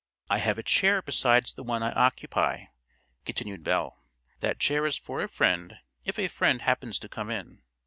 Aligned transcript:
"I 0.31 0.39
have 0.39 0.57
a 0.57 0.63
chair 0.63 1.03
besides 1.03 1.53
the 1.53 1.61
one 1.61 1.83
I 1.83 1.91
occupy," 1.91 2.65
continued 3.23 3.63
Belle. 3.63 4.03
"That 4.39 4.57
chair 4.57 4.87
is 4.87 4.97
for 4.97 5.21
a 5.21 5.29
friend 5.29 5.77
if 6.05 6.17
a 6.17 6.27
friend 6.27 6.63
happens 6.63 6.97
to 6.97 7.07
come 7.07 7.29
in. 7.29 7.61